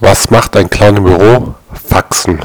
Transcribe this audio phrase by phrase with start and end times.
[0.00, 1.54] Was macht ein kleines Büro?
[1.72, 2.40] Faxen.